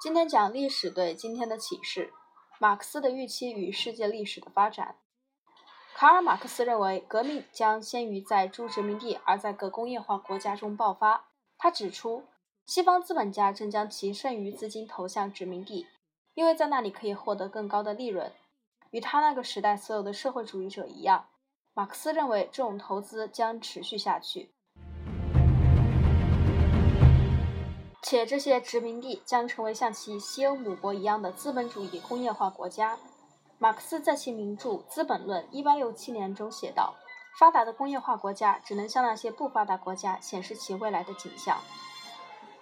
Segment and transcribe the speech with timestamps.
[0.00, 2.10] 今天讲历史对今天的启示，
[2.58, 4.96] 马克思的预期与世界历史的发展。
[5.94, 11.26] 卡尔·马克思认为，革命将先于在诸殖民地而在各工业化国家中爆发。
[11.58, 12.24] 他指出，
[12.64, 15.86] 西方资本家正将其剩余资金投向殖民地，
[16.32, 18.32] 因为在那里可以获得更高的利润。
[18.92, 21.28] 与他那个时代所有的社会主义者一样，
[21.74, 24.54] 马克思认为这种投资将持续下去。
[28.10, 32.98] 且这些殖民地将成为像其西欧母国一样的资本主义工业化国家。
[33.56, 36.94] 马克思在其名著《资本论》（1867 年）中写道
[37.38, 41.60] ：“发达的工业化国家只能向那些不发达国家显示其未来的景象。”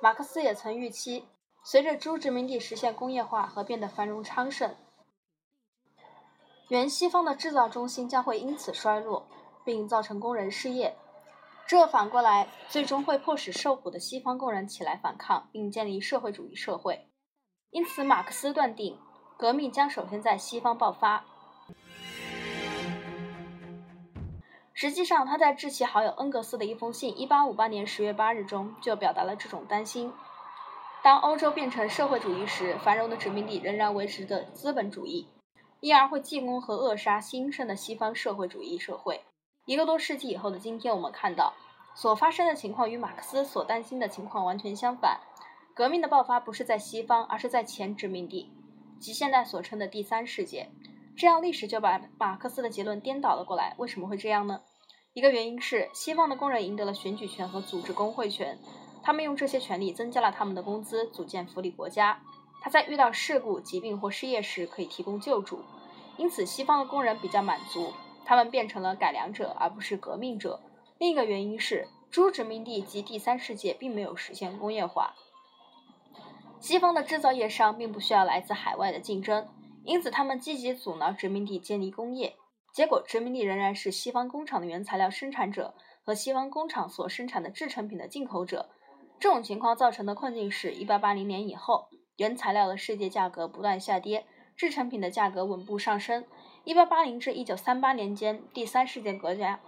[0.00, 1.26] 马克思也曾预期，
[1.62, 4.74] 随着诸殖民地实现工业化和变得繁荣昌盛，
[6.68, 9.26] 原西方的制造中心将会因此衰落，
[9.62, 10.96] 并造成工人失业。
[11.66, 17.08] 这反过来，最终会迫使受苦的西方工人起来反抗，并建立社会主义社会。
[17.70, 18.98] 因此，马克思断定，
[19.38, 21.24] 革命将首先在西方爆发。
[24.74, 30.12] 实际上，他在致其好友恩格斯的一封信 （1858 年10月8日）中就表达了这种担心：
[31.02, 35.28] 当欧洲变成社会主义时，繁荣的殖民地仍然维持着资本主义，
[35.80, 39.22] 因而会进攻和扼杀兴盛的西方社会主义社会。
[39.66, 41.54] 一个多世纪以后的今天，我们看到
[41.94, 45.20] 所发生的情况与马克思所担心的情况完全相反。
[45.72, 48.52] 革命的爆发不是在西方，而是在前殖民地，
[49.00, 50.68] 即现代所称的第三世界。
[51.16, 53.74] 这样，历史就把马克思的结论颠倒了过来。
[53.78, 54.60] 为什么会这样呢？
[55.14, 58.58] 一个原因是西方的工人赢得了选举权和组织工会权，
[59.02, 62.20] 他们用这些权利增加了他们的工资，组建福利国家。
[62.60, 65.62] 他在遇到事故、疾病或失业时可以提供救助，
[66.18, 67.94] 因此西方的工人比较满足。
[68.24, 70.60] 他们变成了改良者，而不是革命者。
[70.98, 75.14] 另一个原因是，诸殖民地及第三世界并没有实现工业化。
[76.60, 79.48] 西方的制造业商并不需要来自海外的竞争，
[79.84, 82.36] 因此他们积极阻挠殖民地建立工业。
[82.72, 88.70] 结果，殖民地仍然是西方工厂的原材料生产者和西方工厂所生产的制成品的进口者。
[89.20, 94.26] 这种情况造成的困境是：1880年以后，原材料的世界价格不断下跌，
[94.56, 96.24] 制成品的价格稳步上升。
[96.66, 99.60] 一八八零至一九三八年间，第三世界国家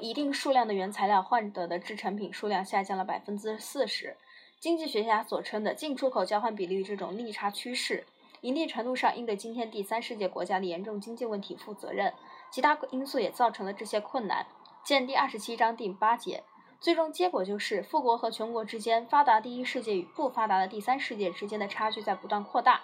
[0.00, 4.16] 一定数量的原材料换得的制成品数量下降了百分之四十。
[4.60, 8.06] 经济学家所称的进出口交换比率这种逆差趋势，
[8.40, 12.14] 一定程度上应对今天第三世界国家的严重经济问题负责任。
[12.52, 14.46] 其他因素也造成了这些困难。
[14.84, 16.44] 见第二十七章第八节。
[16.78, 22.80] 最终结果就是，富国和穷国之间、发达第一世界与不发达的第三世界之间的差距在不断扩大。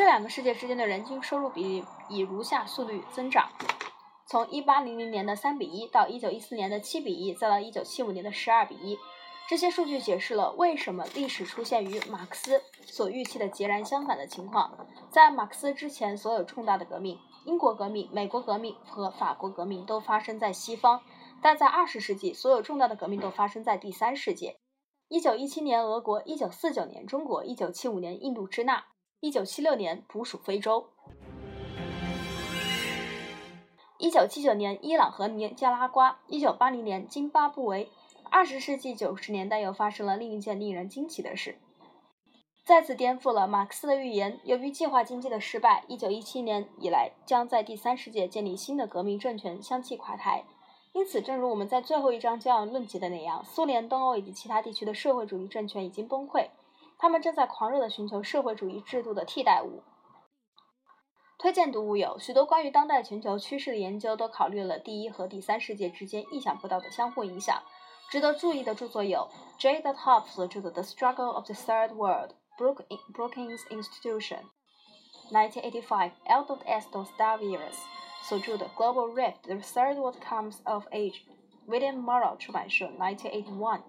[0.00, 3.50] 这两个世界之间的人均收入比例以如下速率增长：
[4.26, 8.98] 从1800年的3比1到1914年的7比1，再到1975年的12比1。
[9.46, 14.88] 这些数据解释了为什么历史出现与马克思所预期的截然相反的情况。
[15.10, 21.00] 在马克思之前，所有重大的革命——英国革命、美国革命和法国革命——都发生在西方；
[21.42, 24.56] 但在20世纪，所有重大的革命都发生在第三世界。
[25.10, 28.86] 1917年俄国，1949年中国，1975年印度支那。
[29.22, 30.86] 一九七六年，捕属非洲；
[33.98, 37.90] 一九七九年，伊朗和尼加拉瓜；一九八零年，津巴布韦。
[38.30, 41.58] 二十世纪九十年代又发生了另一件令人惊奇的事，
[42.64, 44.40] 再次颠覆了马克思的预言。
[44.44, 50.44] 由于计划经济的失败，一九一七年以来将在第三世界建立新的革命政权相继垮台。
[50.94, 56.48] 因此，正如我们在最后一章将要论及的那样，苏联、东欧以及其他地区的社会主义政权已经崩溃。
[57.00, 59.82] 他们正在狂热地寻求社会主义制度的替代物。
[61.38, 67.62] 推荐读物有许多关于当代全球趋势的研究，都考虑了第一和第三世界之间意想不到的相互影响。
[68.10, 69.80] 值得注意的著作有 J.
[69.80, 74.40] d Hoff 所著的《The Struggle of the Third World: Brookings Institution》
[75.32, 76.58] （1985）、L.
[76.66, 76.88] S.
[76.92, 77.72] Dostoevsky
[78.22, 81.22] 所著的《Global Rift: The Third World Comes of Age》
[81.66, 83.80] （William Morrow 出版社，1981）。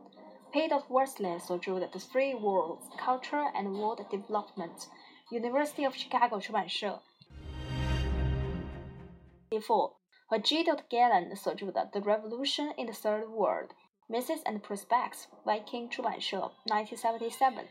[0.52, 4.78] Pete of Worsley 所著的《The Three Worlds: Culture and World Development》
[5.30, 7.02] ，University of Chicago 出版社。
[9.52, 9.94] Four
[10.26, 10.66] 和 G.
[10.66, 14.44] Gallen 所著的《The Revolution in the Third World:，Mrs.
[14.44, 17.68] and Prospects》，Viking 出版社，1977。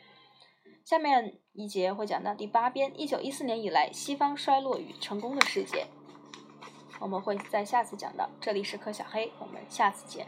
[0.87, 5.87] 下面一节会讲到第八编，一九一四年以来西方衰落与成功的世界。
[6.99, 8.31] 我们会在下次讲到。
[8.41, 10.27] 这里是柯小黑，我们下次见。